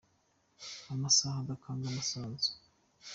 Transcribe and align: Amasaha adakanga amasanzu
Amasaha 0.93 1.37
adakanga 1.43 1.85
amasanzu 1.87 2.49